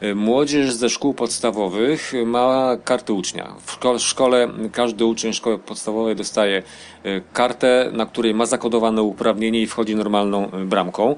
E, 0.00 0.14
młodzież 0.14 0.72
ze 0.72 0.90
szkół 0.90 1.14
podstawowych 1.14 2.12
ma 2.26 2.76
kartę 2.84 3.12
ucznia. 3.12 3.54
W 3.96 4.00
szkole 4.00 4.48
każdy 4.72 5.04
uczeń 5.04 5.32
szkoły 5.32 5.58
podstawowej 5.58 6.16
dostaje 6.16 6.62
e, 7.02 7.20
kartę, 7.20 7.90
na 7.92 8.06
której 8.06 8.34
ma 8.34 8.46
zakodowane 8.46 9.02
uprawnienie 9.02 9.62
i 9.62 9.66
wchodzi 9.66 9.96
normalną 9.96 10.50
e, 10.50 10.64
bramką. 10.64 11.16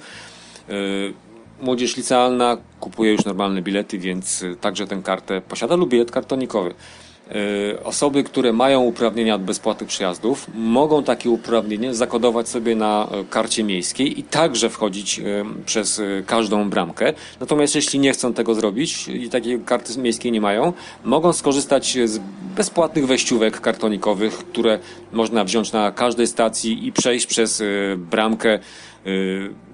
Młodzież 1.62 1.96
licealna 1.96 2.56
kupuje 2.80 3.12
już 3.12 3.24
normalne 3.24 3.62
bilety, 3.62 3.98
więc 3.98 4.44
także 4.60 4.86
tę 4.86 5.00
kartę 5.04 5.40
posiada 5.40 5.76
lub 5.76 5.90
bilet 5.90 6.10
kartonikowy. 6.10 6.74
E, 7.30 7.84
osoby, 7.84 8.24
które 8.24 8.52
mają 8.52 8.80
uprawnienia 8.80 9.34
od 9.34 9.42
bezpłatnych 9.42 9.88
przejazdów, 9.88 10.46
mogą 10.54 11.02
takie 11.02 11.30
uprawnienie 11.30 11.94
zakodować 11.94 12.48
sobie 12.48 12.76
na 12.76 13.08
e, 13.10 13.24
karcie 13.24 13.64
miejskiej 13.64 14.20
i 14.20 14.22
także 14.22 14.70
wchodzić 14.70 15.18
e, 15.18 15.22
przez 15.66 16.02
każdą 16.26 16.70
bramkę. 16.70 17.12
Natomiast 17.40 17.74
jeśli 17.74 17.98
nie 17.98 18.12
chcą 18.12 18.34
tego 18.34 18.54
zrobić 18.54 19.08
i 19.08 19.30
takiej 19.30 19.60
karty 19.60 19.98
miejskiej 19.98 20.32
nie 20.32 20.40
mają, 20.40 20.72
mogą 21.04 21.32
skorzystać 21.32 21.98
z 22.04 22.20
bezpłatnych 22.56 23.06
wejściówek 23.06 23.60
kartonikowych, 23.60 24.38
które 24.38 24.78
można 25.12 25.44
wziąć 25.44 25.72
na 25.72 25.92
każdej 25.92 26.26
stacji 26.26 26.86
i 26.86 26.92
przejść 26.92 27.26
przez 27.26 27.62
bramkę 27.96 28.58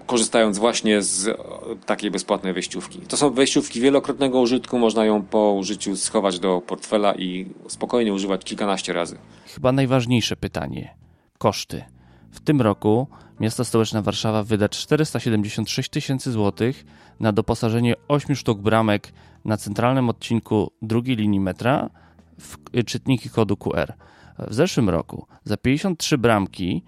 korzystając 0.06 0.58
właśnie 0.58 1.02
z 1.02 1.40
takiej 1.86 2.10
bezpłatnej 2.10 2.52
wejściówki. 2.52 2.98
To 2.98 3.16
są 3.16 3.30
wejściówki 3.30 3.80
wielokrotnego 3.80 4.40
użytku, 4.40 4.78
można 4.78 5.04
ją 5.04 5.22
po 5.22 5.52
użyciu 5.52 5.96
schować 5.96 6.38
do 6.38 6.60
portfela 6.60 7.14
i 7.14 7.46
spokojnie 7.68 8.12
używać 8.12 8.44
kilkanaście 8.44 8.92
razy. 8.92 9.18
Chyba 9.54 9.72
najważniejsze 9.72 10.36
pytanie. 10.36 10.94
Koszty. 11.38 11.84
W 12.30 12.40
tym 12.40 12.60
roku 12.60 13.06
miasto 13.40 13.64
stołeczne 13.64 14.02
Warszawa 14.02 14.42
wyda 14.42 14.68
476 14.68 15.90
tysięcy 15.90 16.32
złotych 16.32 16.84
na 17.20 17.32
doposażenie 17.32 17.94
8 18.08 18.36
sztuk 18.36 18.60
bramek 18.60 19.12
na 19.44 19.56
centralnym 19.56 20.08
odcinku 20.08 20.72
drugiej 20.82 21.16
linii 21.16 21.40
metra 21.40 21.90
w 22.38 22.84
czytniki 22.84 23.30
kodu 23.30 23.56
QR. 23.56 23.92
W 24.38 24.54
zeszłym 24.54 24.90
roku 24.90 25.26
za 25.44 25.56
53 25.56 26.18
bramki 26.18 26.84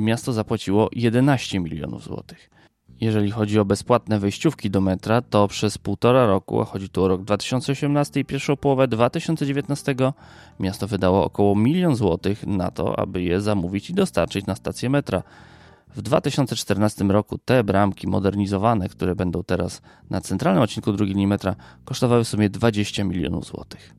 miasto 0.00 0.32
zapłaciło 0.32 0.88
11 0.92 1.60
milionów 1.60 2.04
złotych. 2.04 2.50
Jeżeli 3.00 3.30
chodzi 3.30 3.58
o 3.58 3.64
bezpłatne 3.64 4.18
wejściówki 4.18 4.70
do 4.70 4.80
metra, 4.80 5.22
to 5.22 5.48
przez 5.48 5.78
półtora 5.78 6.26
roku, 6.26 6.60
a 6.60 6.64
chodzi 6.64 6.88
tu 6.88 7.04
o 7.04 7.08
rok 7.08 7.22
2018 7.22 8.20
i 8.20 8.24
pierwszą 8.24 8.56
połowę 8.56 8.88
2019, 8.88 9.94
miasto 10.60 10.86
wydało 10.86 11.24
około 11.24 11.56
milion 11.56 11.96
złotych 11.96 12.46
na 12.46 12.70
to, 12.70 12.98
aby 12.98 13.22
je 13.22 13.40
zamówić 13.40 13.90
i 13.90 13.94
dostarczyć 13.94 14.46
na 14.46 14.54
stację 14.54 14.90
metra. 14.90 15.22
W 15.94 16.02
2014 16.02 17.04
roku 17.04 17.38
te 17.38 17.64
bramki 17.64 18.08
modernizowane, 18.08 18.88
które 18.88 19.14
będą 19.14 19.42
teraz 19.42 19.82
na 20.10 20.20
centralnym 20.20 20.62
odcinku 20.62 20.92
drugiej 20.92 21.14
linii 21.14 21.26
metra, 21.26 21.56
kosztowały 21.84 22.24
w 22.24 22.28
sumie 22.28 22.50
20 22.50 23.04
milionów 23.04 23.44
złotych. 23.44 23.94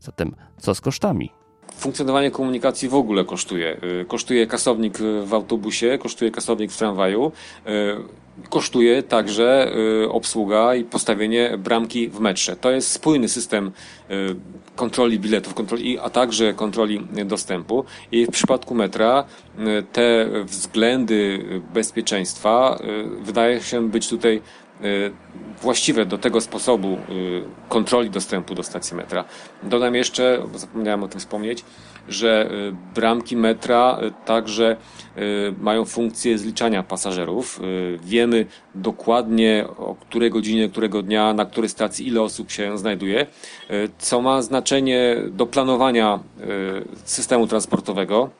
Zatem 0.00 0.34
co 0.58 0.74
z 0.74 0.80
kosztami? 0.80 1.41
Funkcjonowanie 1.76 2.30
komunikacji 2.30 2.88
w 2.88 2.94
ogóle 2.94 3.24
kosztuje. 3.24 3.76
Y, 4.02 4.04
kosztuje 4.08 4.46
kasownik 4.46 4.98
w 5.24 5.34
autobusie, 5.34 5.98
kosztuje 5.98 6.30
kasownik 6.30 6.72
w 6.72 6.76
tramwaju, 6.76 7.32
y, 7.66 7.70
kosztuje 8.48 9.02
także 9.02 9.72
y, 10.04 10.10
obsługa 10.10 10.74
i 10.74 10.84
postawienie 10.84 11.58
bramki 11.58 12.08
w 12.08 12.20
metrze. 12.20 12.56
To 12.56 12.70
jest 12.70 12.90
spójny 12.90 13.28
system 13.28 13.72
kontroli 14.76 15.18
biletów, 15.18 15.54
kontroli, 15.54 15.98
a 15.98 16.10
także 16.10 16.54
kontroli 16.54 17.06
dostępu. 17.24 17.84
I 18.12 18.26
w 18.26 18.30
przypadku 18.30 18.74
metra 18.74 19.24
te 19.92 20.26
względy 20.44 21.44
bezpieczeństwa 21.74 22.78
wydaje 23.22 23.60
się 23.60 23.90
być 23.90 24.08
tutaj 24.08 24.42
właściwe 25.62 26.06
do 26.06 26.18
tego 26.18 26.40
sposobu 26.40 26.88
y, 26.92 26.98
kontroli 27.68 28.10
dostępu 28.10 28.54
do 28.54 28.62
stacji 28.62 28.96
metra. 28.96 29.24
Dodam 29.62 29.94
jeszcze, 29.94 30.42
bo 30.52 30.58
zapomniałem 30.58 31.02
o 31.02 31.08
tym 31.08 31.20
wspomnieć, 31.20 31.64
że 32.08 32.50
y, 32.52 32.94
bramki 32.94 33.36
metra 33.36 33.98
y, 34.02 34.26
także 34.26 34.76
mają 35.60 35.84
funkcję 35.84 36.38
zliczania 36.38 36.82
pasażerów. 36.82 37.60
Wiemy 38.02 38.46
dokładnie 38.74 39.64
o 39.78 39.94
której 39.94 40.30
godzinie, 40.30 40.68
którego 40.68 41.02
dnia, 41.02 41.34
na 41.34 41.44
której 41.44 41.70
stacji 41.70 42.08
ile 42.08 42.22
osób 42.22 42.50
się 42.50 42.78
znajduje, 42.78 43.26
co 43.98 44.20
ma 44.20 44.42
znaczenie 44.42 45.16
do 45.30 45.46
planowania 45.46 46.20
systemu 47.04 47.46
transportowego 47.46 48.30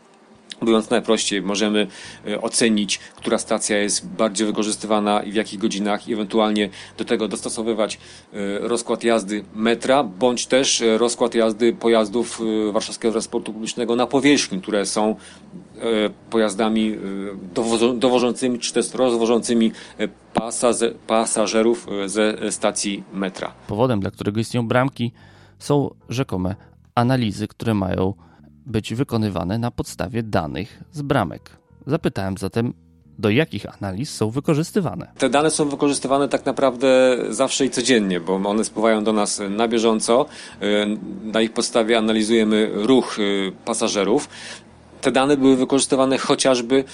Mówiąc 0.61 0.91
najprościej, 0.91 1.43
możemy 1.43 1.87
e, 2.27 2.41
ocenić, 2.41 2.99
która 2.99 3.39
stacja 3.39 3.79
jest 3.79 4.09
bardziej 4.09 4.47
wykorzystywana 4.47 5.23
i 5.23 5.33
w 5.33 5.35
jakich 5.35 5.59
godzinach, 5.59 6.09
i 6.09 6.13
ewentualnie 6.13 6.69
do 6.99 7.05
tego 7.05 7.29
dostosowywać 7.29 7.99
e, 8.33 8.59
rozkład 8.59 9.05
jazdy 9.05 9.45
metra, 9.55 10.05
bądź 10.05 10.47
też 10.47 10.83
e, 10.83 10.99
rozkład 10.99 11.35
jazdy 11.35 11.73
pojazdów 11.73 12.41
warszawskiego 12.73 13.13
transportu 13.13 13.53
publicznego 13.53 13.97
na 13.97 14.07
powierzchni, 14.07 14.61
które 14.61 14.87
są 14.87 15.17
pojazdami 16.31 16.97
dowożącymi 17.95 18.59
czy 18.59 18.73
też 18.73 18.95
rozwożącymi 18.95 19.73
pasażerów 21.07 21.87
ze 22.07 22.53
stacji 22.53 23.05
metra. 23.13 23.53
Powodem, 23.67 24.01
dla 24.01 24.11
którego 24.11 24.41
istnieją 24.41 24.69
bramki, 24.69 25.13
są 25.59 25.95
rzekome 26.09 26.55
analizy, 26.95 27.49
które 27.49 27.75
mają 27.75 28.15
być 28.67 28.95
wykonywane 28.95 29.59
na 29.59 29.71
podstawie 29.71 30.23
danych 30.23 30.83
z 30.93 31.03
bramek. 31.03 31.51
Zapytałem 31.87 32.39
zatem 32.39 32.75
do 33.19 33.31
jakich 33.31 33.67
analiz 33.83 34.15
są 34.15 34.31
wykorzystywane? 34.31 35.13
Te 35.19 35.31
dane 35.31 35.51
są 35.51 35.69
wykorzystywane 35.69 36.29
tak 36.29 36.47
naprawdę 36.47 37.19
zawsze 37.31 37.67
i 37.67 37.71
codziennie, 37.71 38.21
bo 38.21 38.35
one 38.35 38.65
spływają 38.65 39.05
do 39.05 39.13
nas 39.13 39.43
na 39.51 39.69
bieżąco. 39.69 40.27
Na 41.23 41.41
ich 41.41 41.53
podstawie 41.53 41.99
analizujemy 41.99 42.71
ruch 42.75 43.17
pasażerów. 43.65 44.29
Te 45.01 45.13
dane 45.13 45.37
były 45.37 45.57
wykorzystywane 45.57 46.19
chociażby 46.19 46.85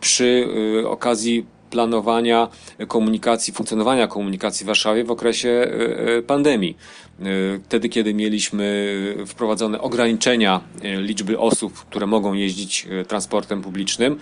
przy 0.00 0.48
okazji 0.86 1.46
planowania 1.70 2.48
komunikacji, 2.88 3.52
funkcjonowania 3.52 4.06
komunikacji 4.08 4.64
w 4.64 4.66
Warszawie 4.66 5.04
w 5.04 5.10
okresie 5.10 5.48
e, 5.48 6.16
e, 6.16 6.22
pandemii. 6.22 6.76
E, 7.20 7.24
wtedy, 7.64 7.88
kiedy 7.88 8.14
mieliśmy 8.14 8.94
wprowadzone 9.26 9.80
ograniczenia 9.80 10.60
liczby 10.82 11.38
osób, 11.38 11.72
które 11.74 12.06
mogą 12.06 12.32
jeździć 12.32 12.86
transportem 13.08 13.62
publicznym, 13.62 14.18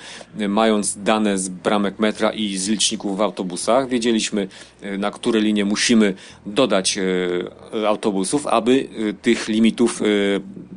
mając 0.48 1.02
dane 1.02 1.38
z 1.38 1.48
bramek 1.48 1.98
metra 1.98 2.30
i 2.30 2.56
z 2.56 2.68
liczników 2.68 3.16
w 3.16 3.20
autobusach, 3.20 3.88
wiedzieliśmy, 3.88 4.48
na 4.98 5.10
które 5.10 5.40
linie 5.40 5.64
musimy 5.64 6.14
dodać 6.46 6.98
autobusów, 7.86 8.46
aby 8.46 8.88
tych 9.22 9.48
limitów 9.48 10.00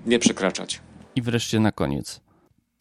nie 0.06 0.20
przekraczać. 0.20 0.80
I 1.16 1.22
wreszcie 1.22 1.60
na 1.60 1.72
koniec. 1.72 2.31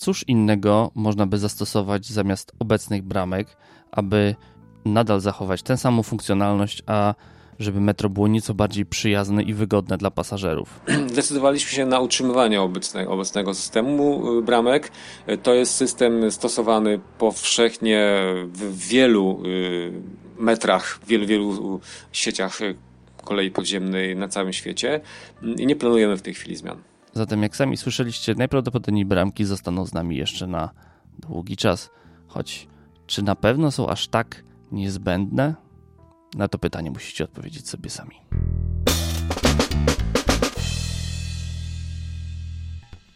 Cóż 0.00 0.24
innego 0.28 0.90
można 0.94 1.26
by 1.26 1.38
zastosować 1.38 2.06
zamiast 2.06 2.52
obecnych 2.58 3.02
bramek, 3.02 3.56
aby 3.90 4.34
nadal 4.84 5.20
zachować 5.20 5.62
tę 5.62 5.76
samą 5.76 6.02
funkcjonalność, 6.02 6.82
a 6.86 7.14
żeby 7.58 7.80
metro 7.80 8.08
było 8.08 8.28
nieco 8.28 8.54
bardziej 8.54 8.86
przyjazne 8.86 9.42
i 9.42 9.54
wygodne 9.54 9.98
dla 9.98 10.10
pasażerów. 10.10 10.80
Zdecydowaliśmy 11.12 11.70
się 11.70 11.86
na 11.86 12.00
utrzymywanie 12.00 12.60
obecnego, 12.60 13.12
obecnego 13.12 13.54
systemu 13.54 14.38
y, 14.38 14.42
bramek. 14.42 14.90
To 15.42 15.54
jest 15.54 15.74
system 15.74 16.30
stosowany 16.30 17.00
powszechnie 17.18 18.22
w 18.46 18.78
wielu 18.88 19.42
y, 19.46 19.92
metrach, 20.38 21.00
w 21.02 21.06
wielu, 21.06 21.26
wielu 21.26 21.80
sieciach 22.12 22.60
y, 22.60 22.74
kolei 23.24 23.50
podziemnej 23.50 24.16
na 24.16 24.28
całym 24.28 24.52
świecie 24.52 25.00
i 25.56 25.66
nie 25.66 25.76
planujemy 25.76 26.16
w 26.16 26.22
tej 26.22 26.34
chwili 26.34 26.56
zmian. 26.56 26.89
Zatem, 27.12 27.42
jak 27.42 27.56
sami 27.56 27.76
słyszeliście, 27.76 28.34
najprawdopodobniej 28.34 29.04
bramki 29.04 29.44
zostaną 29.44 29.86
z 29.86 29.94
nami 29.94 30.16
jeszcze 30.16 30.46
na 30.46 30.70
długi 31.18 31.56
czas, 31.56 31.90
choć 32.26 32.68
czy 33.06 33.22
na 33.22 33.36
pewno 33.36 33.70
są 33.70 33.88
aż 33.88 34.08
tak 34.08 34.44
niezbędne? 34.72 35.54
Na 36.36 36.48
to 36.48 36.58
pytanie 36.58 36.90
musicie 36.90 37.24
odpowiedzieć 37.24 37.68
sobie 37.68 37.90
sami. 37.90 38.16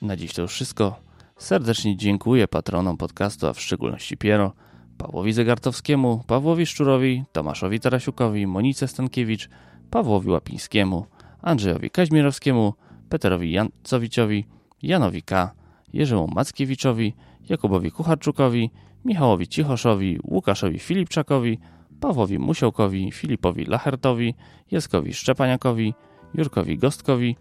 Na 0.03 0.17
dziś 0.17 0.35
to 0.35 0.43
już 0.43 0.53
wszystko. 0.53 1.01
Serdecznie 1.39 1.97
dziękuję 1.97 2.49
patronom 2.49 2.97
podcastu, 2.97 3.47
a 3.47 3.53
w 3.53 3.61
szczególności 3.61 4.17
Piero, 4.17 4.53
Pawłowi 4.99 5.33
Zegartowskiemu, 5.33 6.25
Pawłowi 6.27 6.67
Szczurowi, 6.67 7.25
Tomaszowi 7.33 7.81
Tarasiukowi, 7.81 8.47
Monice 8.47 8.89
Stankiewicz, 8.89 9.49
Pawłowi 9.91 10.31
Łapińskiemu, 10.31 11.07
Andrzejowi 11.43 11.91
Kaźmierowskiemu, 11.91 12.75
Peterowi 13.15 13.53
Jancowiciowi, 13.53 14.47
Janowi 14.83 15.23
K., 15.23 15.55
Jerzemu 15.93 16.29
Mackiewiczowi, 16.29 17.15
Jakubowi 17.49 17.91
Kucharczukowi, 17.91 18.71
Michałowi 19.05 19.49
Cichoszowi, 19.49 20.19
Łukaszowi 20.25 20.79
Filipczakowi, 20.79 21.59
Pawłowi 22.01 22.39
Musiołkowi, 22.39 23.13
Filipowi 23.13 23.65
Lachertowi, 23.65 24.35
Jaskowi 24.71 25.15
Szczepaniakowi, 25.15 25.95
Jurkowi 26.35 26.79
Gostkowi, 26.79 27.37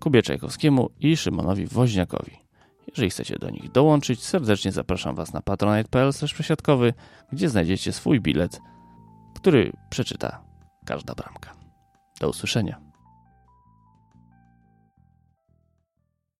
Kubie 0.00 0.22
Czajkowskiemu 0.22 0.90
i 1.00 1.16
Szymonowi 1.16 1.66
Woźniakowi. 1.66 2.32
Jeżeli 2.86 3.10
chcecie 3.10 3.38
do 3.38 3.50
nich 3.50 3.70
dołączyć, 3.70 4.22
serdecznie 4.22 4.72
zapraszam 4.72 5.14
Was 5.14 5.32
na 5.32 5.40
patronite.pl 5.40 6.12
przesiadkowy, 6.34 6.94
gdzie 7.32 7.48
znajdziecie 7.48 7.92
swój 7.92 8.20
bilet, 8.20 8.60
który 9.34 9.72
przeczyta 9.90 10.44
każda 10.86 11.14
bramka. 11.14 11.52
Do 12.20 12.28
usłyszenia. 12.28 12.91